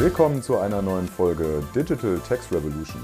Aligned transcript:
Willkommen 0.00 0.40
zu 0.40 0.56
einer 0.56 0.80
neuen 0.80 1.06
Folge 1.06 1.62
Digital 1.74 2.18
Tax 2.26 2.50
Revolution. 2.50 3.02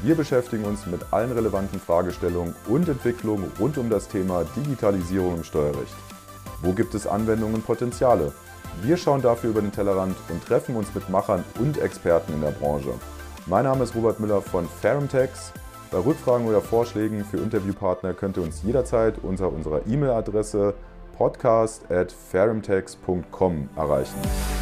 Wir 0.00 0.14
beschäftigen 0.14 0.64
uns 0.64 0.86
mit 0.86 1.12
allen 1.12 1.32
relevanten 1.32 1.80
Fragestellungen 1.80 2.54
und 2.68 2.88
Entwicklungen 2.88 3.50
rund 3.58 3.76
um 3.78 3.90
das 3.90 4.06
Thema 4.06 4.44
Digitalisierung 4.54 5.38
im 5.38 5.42
Steuerrecht. 5.42 5.96
Wo 6.62 6.72
gibt 6.72 6.94
es 6.94 7.08
Anwendungen 7.08 7.56
und 7.56 7.66
Potenziale? 7.66 8.32
Wir 8.80 8.96
schauen 8.96 9.22
dafür 9.22 9.50
über 9.50 9.60
den 9.60 9.72
Tellerrand 9.72 10.14
und 10.28 10.46
treffen 10.46 10.76
uns 10.76 10.94
mit 10.94 11.10
Machern 11.10 11.42
und 11.58 11.78
Experten 11.78 12.34
in 12.34 12.42
der 12.42 12.52
Branche. 12.52 12.94
Mein 13.46 13.64
Name 13.64 13.82
ist 13.82 13.96
Robert 13.96 14.20
Müller 14.20 14.40
von 14.40 14.68
Ferumtex. 14.80 15.52
Bei 15.90 15.98
Rückfragen 15.98 16.46
oder 16.46 16.60
Vorschlägen 16.60 17.24
für 17.24 17.38
Interviewpartner 17.38 18.14
könnt 18.14 18.36
ihr 18.36 18.44
uns 18.44 18.62
jederzeit 18.62 19.16
unter 19.20 19.52
unserer 19.52 19.84
E-Mail-Adresse 19.84 20.74
podcast@ferumtex.com 21.18 23.68
erreichen. 23.74 24.59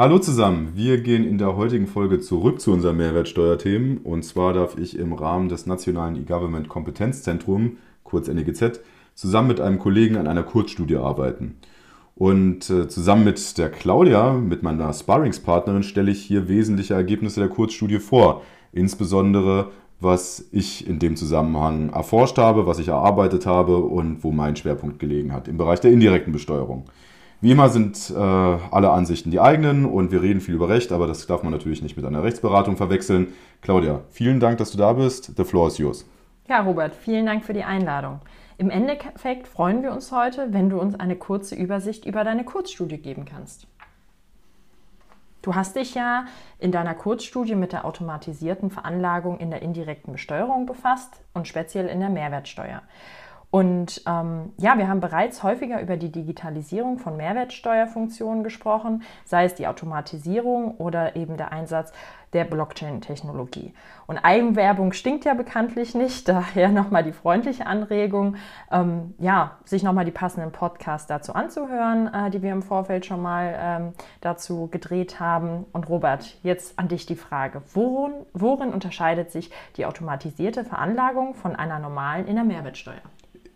Hallo 0.00 0.18
zusammen, 0.18 0.72
wir 0.76 1.02
gehen 1.02 1.28
in 1.28 1.36
der 1.36 1.56
heutigen 1.56 1.86
Folge 1.86 2.20
zurück 2.20 2.58
zu 2.58 2.72
unseren 2.72 2.96
Mehrwertsteuerthemen 2.96 3.98
und 3.98 4.22
zwar 4.22 4.54
darf 4.54 4.78
ich 4.78 4.98
im 4.98 5.12
Rahmen 5.12 5.50
des 5.50 5.66
Nationalen 5.66 6.16
E-Government 6.16 6.70
Kompetenzzentrum, 6.70 7.76
kurz 8.02 8.26
NEGZ, 8.26 8.80
zusammen 9.14 9.48
mit 9.48 9.60
einem 9.60 9.78
Kollegen 9.78 10.16
an 10.16 10.26
einer 10.26 10.42
Kurzstudie 10.42 10.96
arbeiten. 10.96 11.56
Und 12.16 12.70
äh, 12.70 12.88
zusammen 12.88 13.24
mit 13.24 13.58
der 13.58 13.68
Claudia, 13.68 14.32
mit 14.32 14.62
meiner 14.62 14.90
Sparringspartnerin, 14.90 15.82
stelle 15.82 16.12
ich 16.12 16.22
hier 16.22 16.48
wesentliche 16.48 16.94
Ergebnisse 16.94 17.40
der 17.40 17.50
Kurzstudie 17.50 17.98
vor. 17.98 18.40
Insbesondere, 18.72 19.70
was 20.00 20.48
ich 20.50 20.88
in 20.88 20.98
dem 20.98 21.14
Zusammenhang 21.14 21.90
erforscht 21.90 22.38
habe, 22.38 22.66
was 22.66 22.78
ich 22.78 22.88
erarbeitet 22.88 23.44
habe 23.44 23.76
und 23.76 24.24
wo 24.24 24.32
mein 24.32 24.56
Schwerpunkt 24.56 24.98
gelegen 24.98 25.34
hat 25.34 25.46
im 25.46 25.58
Bereich 25.58 25.80
der 25.80 25.92
indirekten 25.92 26.32
Besteuerung. 26.32 26.86
Wie 27.42 27.52
immer 27.52 27.70
sind 27.70 28.10
äh, 28.10 28.14
alle 28.14 28.90
Ansichten 28.90 29.30
die 29.30 29.40
eigenen 29.40 29.86
und 29.86 30.12
wir 30.12 30.20
reden 30.20 30.42
viel 30.42 30.54
über 30.54 30.68
Recht, 30.68 30.92
aber 30.92 31.06
das 31.06 31.26
darf 31.26 31.42
man 31.42 31.52
natürlich 31.52 31.80
nicht 31.80 31.96
mit 31.96 32.04
einer 32.04 32.22
Rechtsberatung 32.22 32.76
verwechseln. 32.76 33.28
Claudia, 33.62 34.02
vielen 34.10 34.40
Dank, 34.40 34.58
dass 34.58 34.72
du 34.72 34.78
da 34.78 34.92
bist. 34.92 35.32
The 35.36 35.44
floor 35.44 35.68
is 35.68 35.78
yours. 35.78 36.06
Ja, 36.48 36.60
Robert, 36.60 36.94
vielen 36.94 37.24
Dank 37.24 37.44
für 37.44 37.54
die 37.54 37.64
Einladung. 37.64 38.20
Im 38.58 38.68
Endeffekt 38.68 39.48
freuen 39.48 39.82
wir 39.82 39.92
uns 39.92 40.12
heute, 40.12 40.48
wenn 40.52 40.68
du 40.68 40.78
uns 40.78 41.00
eine 41.00 41.16
kurze 41.16 41.54
Übersicht 41.54 42.04
über 42.04 42.24
deine 42.24 42.44
Kurzstudie 42.44 42.98
geben 42.98 43.24
kannst. 43.24 43.66
Du 45.40 45.54
hast 45.54 45.76
dich 45.76 45.94
ja 45.94 46.26
in 46.58 46.70
deiner 46.70 46.94
Kurzstudie 46.94 47.54
mit 47.54 47.72
der 47.72 47.86
automatisierten 47.86 48.70
Veranlagung 48.70 49.38
in 49.38 49.50
der 49.50 49.62
indirekten 49.62 50.12
Besteuerung 50.12 50.66
befasst 50.66 51.22
und 51.32 51.48
speziell 51.48 51.86
in 51.86 52.00
der 52.00 52.10
Mehrwertsteuer. 52.10 52.82
Und 53.50 54.02
ähm, 54.06 54.52
ja, 54.58 54.78
wir 54.78 54.88
haben 54.88 55.00
bereits 55.00 55.42
häufiger 55.42 55.80
über 55.80 55.96
die 55.96 56.12
Digitalisierung 56.12 56.98
von 56.98 57.16
Mehrwertsteuerfunktionen 57.16 58.44
gesprochen, 58.44 59.02
sei 59.24 59.44
es 59.44 59.56
die 59.56 59.66
Automatisierung 59.66 60.76
oder 60.76 61.16
eben 61.16 61.36
der 61.36 61.50
Einsatz 61.50 61.92
der 62.32 62.44
Blockchain-Technologie. 62.44 63.74
Und 64.06 64.18
Eigenwerbung 64.18 64.92
stinkt 64.92 65.24
ja 65.24 65.34
bekanntlich 65.34 65.96
nicht, 65.96 66.28
daher 66.28 66.68
nochmal 66.68 67.02
die 67.02 67.12
freundliche 67.12 67.66
Anregung, 67.66 68.36
ähm, 68.70 69.14
ja, 69.18 69.56
sich 69.64 69.82
nochmal 69.82 70.04
die 70.04 70.12
passenden 70.12 70.52
Podcasts 70.52 71.08
dazu 71.08 71.34
anzuhören, 71.34 72.12
äh, 72.14 72.30
die 72.30 72.42
wir 72.42 72.52
im 72.52 72.62
Vorfeld 72.62 73.04
schon 73.04 73.20
mal 73.20 73.56
ähm, 73.58 73.92
dazu 74.20 74.68
gedreht 74.68 75.18
haben. 75.18 75.66
Und 75.72 75.88
Robert, 75.88 76.38
jetzt 76.44 76.78
an 76.78 76.86
dich 76.86 77.04
die 77.04 77.16
Frage, 77.16 77.62
worin, 77.74 78.12
worin 78.32 78.72
unterscheidet 78.72 79.32
sich 79.32 79.50
die 79.76 79.86
automatisierte 79.86 80.64
Veranlagung 80.64 81.34
von 81.34 81.56
einer 81.56 81.80
normalen 81.80 82.28
in 82.28 82.36
der 82.36 82.44
Mehrwertsteuer? 82.44 83.02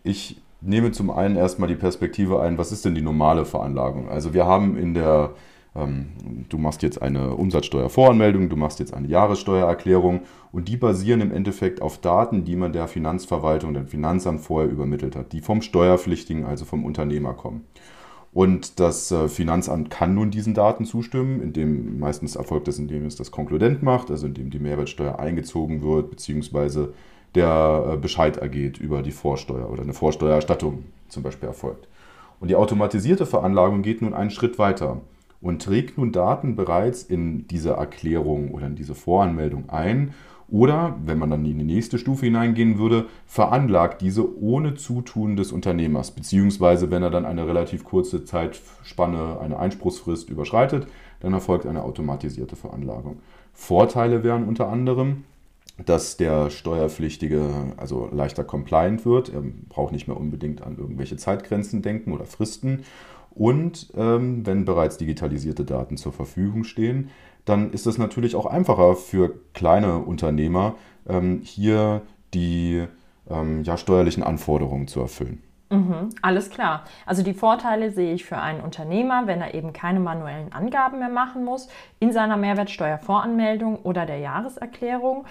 Ich 0.05 0.39
nehme 0.61 0.91
zum 0.91 1.09
einen 1.09 1.35
erstmal 1.35 1.67
die 1.67 1.75
Perspektive 1.75 2.39
ein, 2.39 2.59
was 2.59 2.71
ist 2.71 2.85
denn 2.85 2.93
die 2.93 3.01
normale 3.01 3.43
Veranlagung? 3.43 4.07
Also 4.07 4.35
wir 4.35 4.45
haben 4.45 4.77
in 4.77 4.93
der, 4.93 5.31
ähm, 5.75 6.09
du 6.47 6.59
machst 6.59 6.83
jetzt 6.83 7.01
eine 7.01 7.33
Umsatzsteuervoranmeldung, 7.33 8.47
du 8.49 8.55
machst 8.55 8.79
jetzt 8.79 8.93
eine 8.93 9.07
Jahressteuererklärung 9.07 10.21
und 10.51 10.67
die 10.67 10.77
basieren 10.77 11.21
im 11.21 11.31
Endeffekt 11.31 11.81
auf 11.81 11.97
Daten, 11.97 12.45
die 12.45 12.55
man 12.55 12.71
der 12.71 12.87
Finanzverwaltung, 12.87 13.73
dem 13.73 13.87
Finanzamt 13.87 14.41
vorher 14.41 14.69
übermittelt 14.69 15.15
hat, 15.15 15.33
die 15.33 15.41
vom 15.41 15.63
Steuerpflichtigen, 15.63 16.45
also 16.45 16.65
vom 16.65 16.85
Unternehmer 16.85 17.33
kommen. 17.33 17.65
Und 18.31 18.79
das 18.79 19.09
äh, 19.11 19.27
Finanzamt 19.27 19.89
kann 19.89 20.13
nun 20.13 20.29
diesen 20.29 20.53
Daten 20.53 20.85
zustimmen, 20.85 21.41
indem 21.41 21.97
meistens 21.97 22.35
erfolgt 22.35 22.67
das, 22.67 22.77
indem 22.77 23.07
es 23.07 23.15
das 23.15 23.31
konkludent 23.31 23.81
macht, 23.81 24.11
also 24.11 24.27
indem 24.27 24.51
die 24.51 24.59
Mehrwertsteuer 24.59 25.17
eingezogen 25.17 25.81
wird, 25.81 26.11
beziehungsweise 26.11 26.93
der 27.35 27.91
äh, 27.93 27.97
Bescheid 27.97 28.37
ergeht 28.37 28.77
über 28.77 29.01
die 29.01 29.11
Vorsteuer 29.11 29.69
oder 29.69 29.83
eine 29.83 29.93
Vorsteuererstattung 29.93 30.85
zum 31.07 31.23
Beispiel 31.23 31.47
erfolgt. 31.47 31.87
Und 32.39 32.49
die 32.49 32.55
automatisierte 32.55 33.25
Veranlagung 33.25 33.81
geht 33.81 34.01
nun 34.01 34.13
einen 34.13 34.29
Schritt 34.29 34.59
weiter 34.59 35.01
und 35.41 35.61
trägt 35.61 35.97
nun 35.97 36.11
Daten 36.11 36.55
bereits 36.55 37.03
in 37.03 37.47
diese 37.47 37.71
Erklärung 37.71 38.51
oder 38.51 38.67
in 38.67 38.75
diese 38.75 38.95
Voranmeldung 38.95 39.69
ein 39.69 40.13
oder, 40.47 40.95
wenn 41.03 41.17
man 41.17 41.31
dann 41.31 41.45
in 41.45 41.57
die 41.57 41.65
nächste 41.65 41.97
Stufe 41.97 42.25
hineingehen 42.25 42.77
würde, 42.77 43.05
veranlagt 43.25 44.01
diese 44.01 44.39
ohne 44.39 44.75
Zutun 44.75 45.35
des 45.35 45.51
Unternehmers, 45.51 46.11
beziehungsweise 46.11 46.91
wenn 46.91 47.01
er 47.01 47.09
dann 47.09 47.25
eine 47.25 47.47
relativ 47.47 47.83
kurze 47.83 48.25
Zeitspanne, 48.25 49.39
eine 49.39 49.57
Einspruchsfrist 49.57 50.29
überschreitet, 50.29 50.87
dann 51.21 51.33
erfolgt 51.33 51.65
eine 51.65 51.81
automatisierte 51.81 52.55
Veranlagung. 52.55 53.17
Vorteile 53.53 54.23
wären 54.23 54.47
unter 54.47 54.69
anderem, 54.69 55.23
dass 55.77 56.17
der 56.17 56.49
Steuerpflichtige 56.49 57.73
also 57.77 58.09
leichter 58.11 58.43
compliant 58.43 59.05
wird. 59.05 59.29
Er 59.29 59.43
braucht 59.69 59.91
nicht 59.91 60.07
mehr 60.07 60.17
unbedingt 60.17 60.61
an 60.61 60.77
irgendwelche 60.77 61.17
Zeitgrenzen 61.17 61.81
denken 61.81 62.13
oder 62.13 62.25
Fristen. 62.25 62.83
Und 63.31 63.91
ähm, 63.97 64.45
wenn 64.45 64.63
bereits 64.63 64.97
digitalisierte 64.97 65.65
Daten 65.65 65.97
zur 65.97 66.13
Verfügung 66.13 66.63
stehen, 66.63 67.09
dann 67.43 67.71
ist 67.71 67.85
es 67.85 67.97
natürlich 67.97 68.35
auch 68.35 68.45
einfacher 68.45 68.95
für 68.95 69.35
kleine 69.53 69.99
Unternehmer, 69.99 70.75
ähm, 71.07 71.41
hier 71.43 72.01
die 72.33 72.85
ähm, 73.29 73.63
ja, 73.63 73.77
steuerlichen 73.77 74.23
Anforderungen 74.23 74.87
zu 74.87 75.01
erfüllen. 75.01 75.41
Mhm, 75.69 76.09
alles 76.21 76.49
klar. 76.49 76.83
Also 77.05 77.23
die 77.23 77.33
Vorteile 77.33 77.91
sehe 77.91 78.13
ich 78.13 78.25
für 78.25 78.37
einen 78.37 78.61
Unternehmer, 78.61 79.25
wenn 79.25 79.41
er 79.41 79.53
eben 79.55 79.73
keine 79.73 79.99
manuellen 79.99 80.53
Angaben 80.53 80.99
mehr 80.99 81.09
machen 81.09 81.43
muss 81.43 81.67
in 81.99 82.11
seiner 82.11 82.37
Mehrwertsteuervoranmeldung 82.37 83.77
oder 83.77 84.05
der 84.05 84.19
Jahreserklärung 84.19 85.25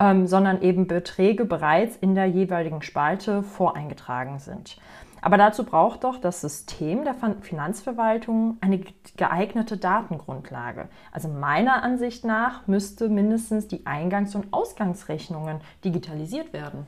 ähm, 0.00 0.26
sondern 0.26 0.62
eben 0.62 0.86
Beträge 0.86 1.44
bereits 1.44 1.96
in 1.96 2.14
der 2.14 2.26
jeweiligen 2.26 2.82
Spalte 2.82 3.42
voreingetragen 3.42 4.38
sind. 4.38 4.78
Aber 5.22 5.36
dazu 5.36 5.64
braucht 5.64 6.04
doch 6.04 6.18
das 6.18 6.40
System 6.40 7.04
der 7.04 7.14
Finanzverwaltung 7.42 8.56
eine 8.62 8.80
geeignete 9.18 9.76
Datengrundlage. 9.76 10.88
Also 11.12 11.28
meiner 11.28 11.82
Ansicht 11.82 12.24
nach 12.24 12.66
müsste 12.66 13.10
mindestens 13.10 13.68
die 13.68 13.84
Eingangs- 13.86 14.34
und 14.34 14.50
Ausgangsrechnungen 14.50 15.60
digitalisiert 15.84 16.54
werden. 16.54 16.86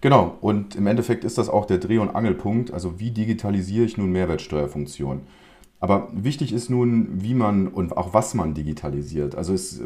Genau, 0.00 0.36
und 0.40 0.76
im 0.76 0.86
Endeffekt 0.86 1.24
ist 1.24 1.38
das 1.38 1.48
auch 1.48 1.64
der 1.64 1.78
Dreh- 1.78 1.98
und 1.98 2.14
Angelpunkt. 2.14 2.72
Also 2.72 3.00
wie 3.00 3.10
digitalisiere 3.10 3.84
ich 3.84 3.96
nun 3.96 4.12
Mehrwertsteuerfunktionen? 4.12 5.22
Aber 5.80 6.08
wichtig 6.12 6.52
ist 6.52 6.70
nun, 6.70 7.22
wie 7.22 7.34
man 7.34 7.68
und 7.68 7.96
auch 7.96 8.12
was 8.12 8.34
man 8.34 8.54
digitalisiert. 8.54 9.36
Also 9.36 9.54
es, 9.54 9.80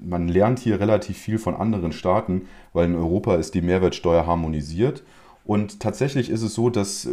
man 0.00 0.28
lernt 0.28 0.58
hier 0.58 0.80
relativ 0.80 1.18
viel 1.18 1.38
von 1.38 1.54
anderen 1.54 1.92
Staaten, 1.92 2.42
weil 2.72 2.86
in 2.86 2.94
Europa 2.94 3.36
ist 3.36 3.54
die 3.54 3.60
Mehrwertsteuer 3.62 4.26
harmonisiert. 4.26 5.02
Und 5.44 5.80
tatsächlich 5.80 6.30
ist 6.30 6.42
es 6.42 6.54
so, 6.54 6.70
dass 6.70 7.08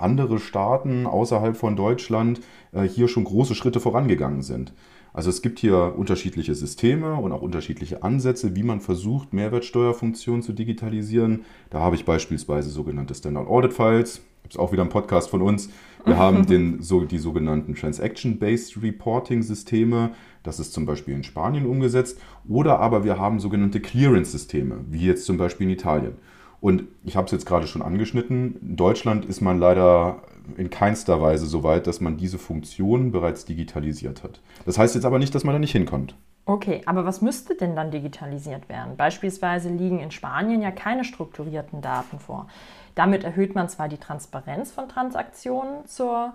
andere 0.00 0.38
Staaten 0.38 1.06
außerhalb 1.06 1.56
von 1.56 1.76
Deutschland 1.76 2.40
äh, 2.72 2.84
hier 2.84 3.08
schon 3.08 3.24
große 3.24 3.54
Schritte 3.54 3.80
vorangegangen 3.80 4.40
sind. 4.40 4.72
Also 5.18 5.30
es 5.30 5.42
gibt 5.42 5.58
hier 5.58 5.94
unterschiedliche 5.96 6.54
Systeme 6.54 7.16
und 7.16 7.32
auch 7.32 7.42
unterschiedliche 7.42 8.04
Ansätze, 8.04 8.54
wie 8.54 8.62
man 8.62 8.80
versucht, 8.80 9.32
Mehrwertsteuerfunktionen 9.32 10.42
zu 10.42 10.52
digitalisieren. 10.52 11.44
Da 11.70 11.80
habe 11.80 11.96
ich 11.96 12.04
beispielsweise 12.04 12.70
sogenannte 12.70 13.16
Standard 13.16 13.48
Audit 13.48 13.72
Files, 13.72 14.22
gibt 14.42 14.54
es 14.54 14.60
auch 14.60 14.70
wieder 14.70 14.82
einen 14.82 14.92
Podcast 14.92 15.28
von 15.28 15.42
uns. 15.42 15.70
Wir 16.04 16.16
haben 16.18 16.46
den, 16.46 16.82
so, 16.82 17.04
die 17.04 17.18
sogenannten 17.18 17.74
Transaction-Based 17.74 18.80
Reporting-Systeme. 18.80 20.12
Das 20.44 20.60
ist 20.60 20.72
zum 20.72 20.86
Beispiel 20.86 21.14
in 21.14 21.24
Spanien 21.24 21.66
umgesetzt. 21.66 22.20
Oder 22.48 22.78
aber 22.78 23.02
wir 23.02 23.18
haben 23.18 23.40
sogenannte 23.40 23.80
Clearance-Systeme, 23.80 24.84
wie 24.88 25.04
jetzt 25.04 25.24
zum 25.24 25.36
Beispiel 25.36 25.66
in 25.66 25.72
Italien. 25.72 26.12
Und 26.60 26.84
ich 27.04 27.16
habe 27.16 27.26
es 27.26 27.32
jetzt 27.32 27.44
gerade 27.44 27.66
schon 27.66 27.82
angeschnitten. 27.82 28.54
In 28.62 28.76
Deutschland 28.76 29.24
ist 29.24 29.40
man 29.40 29.58
leider 29.58 30.22
in 30.56 30.70
keinster 30.70 31.20
Weise 31.20 31.46
so 31.46 31.62
weit, 31.62 31.86
dass 31.86 32.00
man 32.00 32.16
diese 32.16 32.38
Funktion 32.38 33.12
bereits 33.12 33.44
digitalisiert 33.44 34.22
hat. 34.22 34.40
Das 34.64 34.78
heißt 34.78 34.94
jetzt 34.94 35.04
aber 35.04 35.18
nicht, 35.18 35.34
dass 35.34 35.44
man 35.44 35.54
da 35.54 35.58
nicht 35.58 35.72
hinkommt. 35.72 36.14
Okay, 36.46 36.80
aber 36.86 37.04
was 37.04 37.20
müsste 37.20 37.54
denn 37.54 37.76
dann 37.76 37.90
digitalisiert 37.90 38.70
werden? 38.70 38.96
Beispielsweise 38.96 39.68
liegen 39.68 40.00
in 40.00 40.10
Spanien 40.10 40.62
ja 40.62 40.70
keine 40.70 41.04
strukturierten 41.04 41.82
Daten 41.82 42.18
vor. 42.18 42.46
Damit 42.94 43.22
erhöht 43.22 43.54
man 43.54 43.68
zwar 43.68 43.88
die 43.88 43.98
Transparenz 43.98 44.70
von 44.70 44.88
Transaktionen 44.88 45.84
zur 45.86 46.32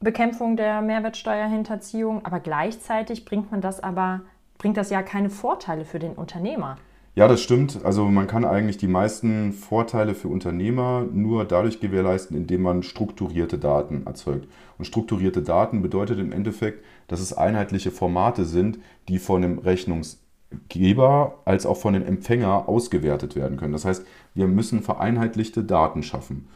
Bekämpfung 0.00 0.56
der 0.56 0.82
Mehrwertsteuerhinterziehung, 0.82 2.24
aber 2.24 2.40
gleichzeitig 2.40 3.24
bringt 3.24 3.52
man 3.52 3.60
das 3.60 3.80
aber 3.80 4.22
bringt 4.58 4.76
das 4.76 4.90
ja 4.90 5.02
keine 5.02 5.30
Vorteile 5.30 5.84
für 5.84 5.98
den 5.98 6.12
Unternehmer. 6.12 6.76
Ja, 7.16 7.26
das 7.26 7.42
stimmt. 7.42 7.84
Also 7.84 8.06
man 8.08 8.26
kann 8.28 8.44
eigentlich 8.44 8.78
die 8.78 8.86
meisten 8.86 9.52
Vorteile 9.52 10.14
für 10.14 10.28
Unternehmer 10.28 11.06
nur 11.12 11.44
dadurch 11.44 11.80
gewährleisten, 11.80 12.36
indem 12.36 12.62
man 12.62 12.82
strukturierte 12.82 13.58
Daten 13.58 14.06
erzeugt. 14.06 14.48
Und 14.78 14.84
strukturierte 14.84 15.42
Daten 15.42 15.82
bedeutet 15.82 16.20
im 16.20 16.32
Endeffekt, 16.32 16.84
dass 17.08 17.20
es 17.20 17.32
einheitliche 17.32 17.90
Formate 17.90 18.44
sind, 18.44 18.78
die 19.08 19.18
von 19.18 19.42
dem 19.42 19.58
Rechnungsgeber 19.58 21.40
als 21.44 21.66
auch 21.66 21.76
von 21.76 21.94
den 21.94 22.06
Empfänger 22.06 22.68
ausgewertet 22.68 23.34
werden 23.34 23.56
können. 23.56 23.72
Das 23.72 23.84
heißt, 23.84 24.06
wir 24.34 24.46
müssen 24.46 24.80
vereinheitlichte 24.82 25.64
Daten 25.64 26.04
schaffen. 26.04 26.48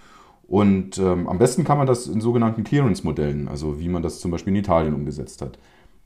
Und 0.47 0.99
ähm, 0.99 1.29
am 1.29 1.39
besten 1.39 1.65
kann 1.65 1.79
man 1.79 1.87
das 1.87 2.07
in 2.07 2.21
sogenannten 2.21 2.65
Clearance-Modellen, 2.65 3.49
also 3.49 3.81
wie 3.81 3.89
man 3.89 4.03
das 4.03 4.21
zum 4.21 4.31
Beispiel 4.31 4.53
in 4.53 4.61
Italien 4.61 4.95
umgesetzt 4.95 5.43
hat. 5.43 5.59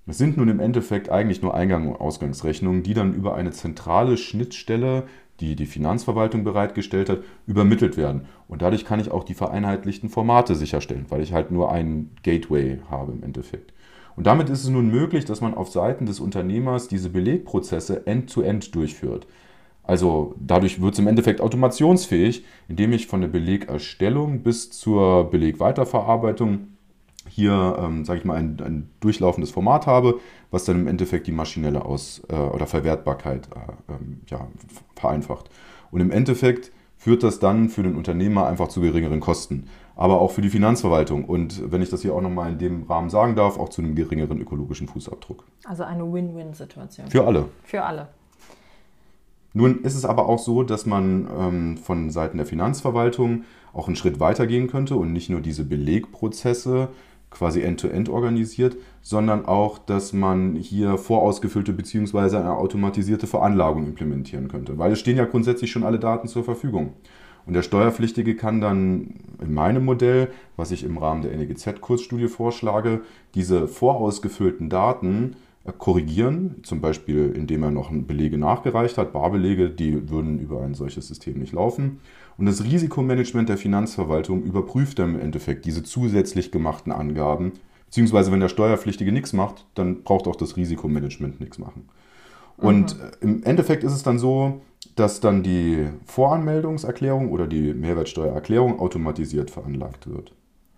Es 0.09 0.17
sind 0.17 0.39
nun 0.39 0.49
im 0.49 0.59
Endeffekt 0.59 1.11
eigentlich 1.11 1.43
nur 1.43 1.55
Eingang- 1.55 1.87
und 1.87 2.01
Ausgangsrechnungen, 2.01 2.83
die 2.83 2.95
dann 2.95 3.13
über 3.13 3.35
eine 3.35 3.51
zentrale 3.51 4.17
Schnittstelle, 4.17 5.03
die 5.41 5.55
die 5.55 5.67
Finanzverwaltung 5.67 6.45
bereitgestellt 6.45 7.11
hat, 7.11 7.21
übermittelt 7.47 7.99
werden. 7.99 8.23
Und 8.49 8.63
dadurch 8.63 8.87
kann 8.87 9.01
ich 9.01 9.11
auch 9.11 9.23
die 9.23 9.35
vereinheitlichten 9.35 10.09
Formate 10.09 10.55
sicherstellen, 10.55 11.05
weil 11.11 11.21
ich 11.21 11.35
halt 11.35 11.51
nur 11.51 11.71
einen 11.71 12.17
Gateway 12.23 12.79
habe 12.91 13.13
im 13.13 13.23
Endeffekt. 13.23 13.75
Und 14.17 14.27
damit 14.27 14.49
ist 14.49 14.65
es 14.65 14.71
nun 14.71 14.91
möglich, 14.91 15.27
dass 15.27 15.43
man 15.43 15.53
auf 15.53 15.69
Seiten 15.69 16.07
des 16.07 16.21
Unternehmers 16.21 16.89
diese 16.89 17.11
Belegprozesse 17.11 18.07
end-to-end 18.07 18.65
-end 18.65 18.73
durchführt. 18.73 19.27
Also 19.83 20.35
dadurch 20.41 20.81
wird 20.81 20.95
es 20.95 20.99
im 21.01 21.07
Endeffekt 21.07 21.43
automationsfähig, 21.43 22.45
indem 22.67 22.93
ich 22.95 23.07
von 23.07 23.21
der 23.21 23.29
Belegerstellung 23.29 24.43
bis 24.43 24.71
zur 24.71 25.31
Belegweiterverarbeitung 25.31 26.78
hier, 27.29 27.77
ähm, 27.81 28.05
sage 28.05 28.21
ich 28.21 28.25
mal, 28.25 28.37
ein, 28.37 28.61
ein, 28.61 28.91
durchlaufendes 29.01 29.51
Format 29.51 29.87
habe, 29.87 30.21
was 30.51 30.65
dann 30.65 30.81
im 30.81 30.87
Endeffekt 30.87 31.27
die 31.27 31.33
maschinelle 31.33 31.85
Aus- 31.85 32.23
äh, 32.29 32.35
oder 32.35 32.67
Verwertbarkeit 32.67 33.49
äh, 33.55 33.93
ähm, 33.93 34.21
ja, 34.29 34.49
vereinfacht. 34.97 35.51
Und 35.91 36.01
im 36.01 36.11
Endeffekt 36.11 36.73
führt 36.97 37.23
das 37.23 37.39
dann 37.39 37.69
für 37.69 37.83
den 37.83 37.97
Unternehmer 37.97 38.47
einfach 38.47 38.69
zu 38.69 38.81
geringeren 38.81 39.21
Kosten, 39.21 39.69
aber 39.97 40.21
auch 40.21 40.33
für 40.33 40.43
die 40.43 40.51
Finanzverwaltung 40.51 41.25
und 41.25 41.71
wenn 41.71 41.83
ich 41.83 41.91
das 41.91 42.03
hier 42.03 42.15
auch 42.15 42.21
nochmal 42.21 42.53
in 42.53 42.59
dem 42.59 42.83
Rahmen 42.85 43.09
sagen 43.09 43.37
darf, 43.37 43.59
auch 43.59 43.69
zu 43.69 43.83
einem 43.83 43.95
geringeren 43.95 44.41
ökologischen 44.41 44.89
Fußabdruck. 44.89 45.45
Also 45.65 45.85
eine 45.85 46.13
Win-Win-Situation. 46.13 47.09
Für 47.09 47.27
alle. 47.27 47.47
Für 47.65 47.85
alle. 47.85 48.09
Nun 49.55 49.81
ist 49.83 49.97
es 49.97 50.05
aber 50.05 50.29
auch 50.29 50.39
so, 50.39 50.63
dass 50.63 50.87
man 50.87 51.29
ähm, 51.37 51.77
von 51.79 52.11
Seiten 52.11 52.37
der 52.37 52.47
Finanzverwaltung 52.47 53.45
auch 53.73 53.87
einen 53.87 53.97
Schritt 53.97 54.21
weiter 54.21 54.47
gehen 54.47 54.69
könnte 54.69 54.97
und 54.97 55.13
nicht 55.13 55.31
nur 55.31 55.41
diese 55.41 55.65
Belegprozesse 55.65 56.89
quasi 57.31 57.63
end-to-end 57.63 58.09
-end 58.09 58.13
organisiert, 58.13 58.77
sondern 59.03 59.47
auch, 59.47 59.79
dass 59.79 60.13
man 60.13 60.57
hier 60.57 60.99
vorausgefüllte 60.99 61.73
bzw. 61.73 62.37
eine 62.37 62.57
automatisierte 62.57 63.27
Veranlagung 63.27 63.87
implementieren 63.87 64.49
könnte. 64.49 64.79
Weil 64.79 64.93
es 64.93 65.01
stehen 65.01 65.17
ja 65.17 65.25
grundsätzlich 65.25 65.71
schon 65.71 65.85
alle 65.85 65.99
Daten 65.99 66.29
zur 66.29 66.45
Verfügung. 66.45 66.95
Und 67.47 67.55
der 67.55 67.63
Steuerpflichtige 67.63 68.37
kann 68.37 68.61
dann 68.61 69.15
in 69.41 69.55
meinem 69.55 69.85
Modell, 69.85 70.29
was 70.57 70.71
ich 70.71 70.85
im 70.85 70.99
Rahmen 70.99 71.23
der 71.23 71.35
NEGZ-Kursstudie 71.35 72.29
vorschlage, 72.29 73.01
diese 73.35 73.69
vorausgefüllten 73.69 74.69
Daten 74.69 75.37
korrigieren, 75.73 76.57
zum 76.63 76.81
Beispiel 76.81 77.33
indem 77.35 77.63
er 77.63 77.71
noch 77.71 77.91
Belege 77.91 78.39
nachgereicht 78.39 78.99
hat, 78.99 79.13
Barbelege, 79.13 79.71
die 79.71 80.09
würden 80.11 80.39
über 80.39 80.63
ein 80.63 80.75
solches 80.75 81.09
System 81.09 81.39
nicht 81.39 81.53
laufen. 81.53 82.01
Und 82.37 82.47
das 82.47 82.65
Risikomanagement 82.65 83.49
der 83.49 83.59
Finanzverwaltung 83.59 84.43
überprüft 84.43 84.99
dann 84.99 85.15
im 85.15 85.21
Endeffekt 85.21 85.65
diese 85.65 85.83
zusätzlich 85.83 86.53
gemachten 86.53 86.93
Angaben, 86.93 87.53
beziehungsweise 87.87 88.31
wenn 88.33 88.41
der 88.41 88.49
Steuerpflichtige 88.49 89.13
nichts 89.13 89.33
macht, 89.33 89.67
dann 89.75 90.03
braucht 90.03 90.27
auch 90.27 90.37
das 90.37 90.57
Risikomanagement 90.57 91.41
nichts 91.41 91.59
machen. 91.59 91.89
Und 92.57 92.97
mhm. 92.97 93.11
im 93.21 93.43
Endeffekt 93.45 93.85
ist 93.85 93.93
es 93.93 94.03
dann 94.03 94.19
so, 94.19 94.61
dass 94.97 95.21
dann 95.21 95.43
die 95.43 95.89
Voranmeldungserklärung 96.07 97.31
oder 97.31 97.47
die 97.47 97.73
Mehrwertsteuererklärung 97.73 98.81
automatisiert 98.81 99.51
veranlagt 99.51 100.09
wird. 100.09 100.33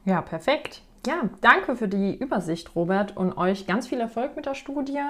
Ja, 0.05 0.23
perfekt. 0.23 0.83
Ja, 1.07 1.31
danke 1.41 1.77
für 1.77 1.89
die 1.89 2.15
Übersicht, 2.15 2.75
Robert, 2.77 3.17
und 3.17 3.37
euch 3.39 3.67
ganz 3.67 3.87
viel 3.87 4.01
Erfolg 4.01 4.37
mit 4.37 4.45
der 4.45 4.55
Studie. 4.55 5.01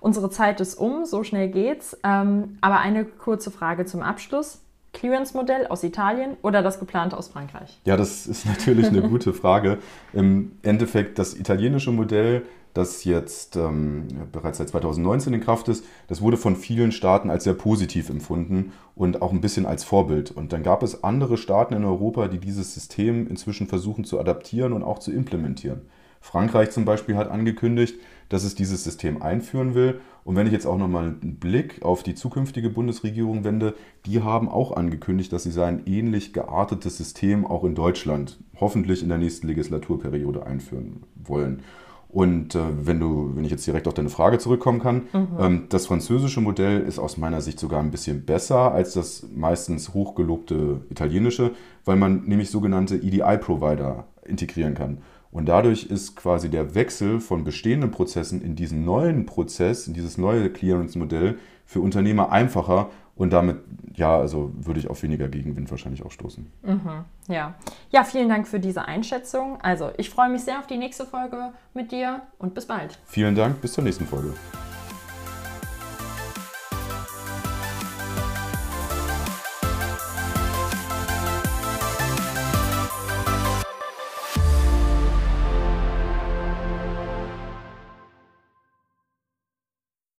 Unsere 0.00 0.28
Zeit 0.28 0.60
ist 0.60 0.74
um, 0.74 1.06
so 1.06 1.24
schnell 1.24 1.48
geht's. 1.48 1.96
Ähm, 2.04 2.58
aber 2.60 2.80
eine 2.80 3.06
kurze 3.06 3.50
Frage 3.50 3.86
zum 3.86 4.02
Abschluss. 4.02 4.60
Clearance-Modell 4.92 5.66
aus 5.68 5.84
Italien 5.84 6.36
oder 6.42 6.62
das 6.62 6.80
geplante 6.80 7.16
aus 7.16 7.28
Frankreich? 7.28 7.78
Ja, 7.84 7.96
das 7.96 8.26
ist 8.26 8.46
natürlich 8.46 8.88
eine 8.88 9.02
gute 9.02 9.32
Frage. 9.32 9.78
Im 10.12 10.52
Endeffekt 10.62 11.18
das 11.18 11.34
italienische 11.34 11.92
Modell 11.92 12.42
das 12.78 13.04
jetzt 13.04 13.56
ähm, 13.56 14.06
bereits 14.30 14.58
seit 14.58 14.68
2019 14.68 15.34
in 15.34 15.40
Kraft 15.40 15.68
ist, 15.68 15.84
das 16.06 16.22
wurde 16.22 16.36
von 16.36 16.54
vielen 16.54 16.92
Staaten 16.92 17.28
als 17.28 17.44
sehr 17.44 17.54
positiv 17.54 18.08
empfunden 18.08 18.72
und 18.94 19.20
auch 19.20 19.32
ein 19.32 19.40
bisschen 19.40 19.66
als 19.66 19.82
Vorbild. 19.82 20.30
Und 20.30 20.52
dann 20.52 20.62
gab 20.62 20.82
es 20.84 21.02
andere 21.02 21.36
Staaten 21.36 21.74
in 21.74 21.84
Europa, 21.84 22.28
die 22.28 22.38
dieses 22.38 22.74
System 22.74 23.26
inzwischen 23.26 23.66
versuchen 23.66 24.04
zu 24.04 24.20
adaptieren 24.20 24.72
und 24.72 24.84
auch 24.84 25.00
zu 25.00 25.12
implementieren. 25.12 25.82
Frankreich 26.20 26.70
zum 26.70 26.84
Beispiel 26.84 27.16
hat 27.16 27.30
angekündigt, 27.30 27.96
dass 28.28 28.44
es 28.44 28.54
dieses 28.54 28.84
System 28.84 29.22
einführen 29.22 29.74
will. 29.74 30.00
Und 30.24 30.36
wenn 30.36 30.46
ich 30.46 30.52
jetzt 30.52 30.66
auch 30.66 30.78
nochmal 30.78 31.16
einen 31.20 31.36
Blick 31.36 31.82
auf 31.82 32.02
die 32.02 32.14
zukünftige 32.14 32.70
Bundesregierung 32.70 33.44
wende, 33.44 33.74
die 34.06 34.22
haben 34.22 34.48
auch 34.48 34.76
angekündigt, 34.76 35.32
dass 35.32 35.44
sie 35.44 35.64
ein 35.64 35.82
ähnlich 35.86 36.32
geartetes 36.32 36.98
System 36.98 37.46
auch 37.46 37.64
in 37.64 37.74
Deutschland 37.74 38.38
hoffentlich 38.60 39.02
in 39.02 39.08
der 39.08 39.18
nächsten 39.18 39.46
Legislaturperiode 39.48 40.44
einführen 40.44 41.04
wollen. 41.16 41.62
Und 42.08 42.54
äh, 42.54 42.60
wenn 42.82 43.00
du, 43.00 43.32
wenn 43.34 43.44
ich 43.44 43.50
jetzt 43.50 43.66
direkt 43.66 43.86
auf 43.86 43.94
deine 43.94 44.08
Frage 44.08 44.38
zurückkommen 44.38 44.80
kann, 44.80 45.02
mhm. 45.12 45.28
ähm, 45.38 45.62
das 45.68 45.86
französische 45.86 46.40
Modell 46.40 46.80
ist 46.80 46.98
aus 46.98 47.18
meiner 47.18 47.42
Sicht 47.42 47.60
sogar 47.60 47.80
ein 47.80 47.90
bisschen 47.90 48.24
besser 48.24 48.72
als 48.72 48.94
das 48.94 49.26
meistens 49.34 49.92
hochgelobte 49.92 50.80
italienische, 50.90 51.52
weil 51.84 51.96
man 51.96 52.24
nämlich 52.24 52.50
sogenannte 52.50 52.96
EDI-Provider 52.96 54.04
integrieren 54.24 54.74
kann. 54.74 54.98
Und 55.30 55.46
dadurch 55.46 55.84
ist 55.84 56.16
quasi 56.16 56.48
der 56.48 56.74
Wechsel 56.74 57.20
von 57.20 57.44
bestehenden 57.44 57.90
Prozessen 57.90 58.40
in 58.40 58.56
diesen 58.56 58.86
neuen 58.86 59.26
Prozess, 59.26 59.86
in 59.86 59.92
dieses 59.92 60.16
neue 60.16 60.48
Clearance-Modell 60.50 61.36
für 61.66 61.80
Unternehmer 61.80 62.32
einfacher 62.32 62.88
und 63.14 63.32
damit, 63.34 63.58
ja, 63.98 64.16
also 64.16 64.52
würde 64.54 64.80
ich 64.80 64.88
auf 64.88 65.02
weniger 65.02 65.28
Gegenwind 65.28 65.70
wahrscheinlich 65.70 66.04
auch 66.04 66.12
stoßen. 66.12 66.50
Mhm, 66.62 67.04
ja. 67.28 67.54
ja, 67.90 68.04
vielen 68.04 68.28
Dank 68.28 68.46
für 68.48 68.60
diese 68.60 68.86
Einschätzung. 68.86 69.60
Also 69.60 69.90
ich 69.98 70.08
freue 70.10 70.30
mich 70.30 70.42
sehr 70.42 70.58
auf 70.58 70.66
die 70.66 70.78
nächste 70.78 71.04
Folge 71.04 71.52
mit 71.74 71.92
dir 71.92 72.22
und 72.38 72.54
bis 72.54 72.66
bald. 72.66 72.98
Vielen 73.06 73.34
Dank, 73.34 73.60
bis 73.60 73.72
zur 73.72 73.84
nächsten 73.84 74.06
Folge. 74.06 74.32